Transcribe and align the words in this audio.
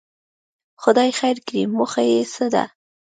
خدای 0.81 1.09
خیر 1.19 1.37
کړي، 1.47 1.63
موخه 1.75 2.01
یې 2.11 2.19
څه 2.33 2.45
ده. 2.53 2.63